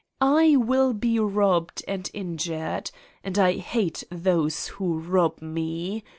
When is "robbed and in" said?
1.19-2.35